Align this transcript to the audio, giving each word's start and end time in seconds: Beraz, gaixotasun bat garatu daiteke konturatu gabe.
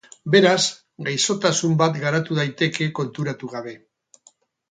Beraz, 0.35 0.61
gaixotasun 1.09 1.75
bat 1.81 1.99
garatu 2.05 2.39
daiteke 2.39 2.87
konturatu 3.01 3.51
gabe. 3.55 3.75